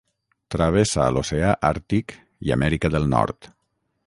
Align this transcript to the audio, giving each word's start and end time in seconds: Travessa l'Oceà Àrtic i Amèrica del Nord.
Travessa 0.55 1.05
l'Oceà 1.17 1.51
Àrtic 1.71 2.17
i 2.49 2.57
Amèrica 2.57 2.93
del 2.97 3.11
Nord. 3.17 3.53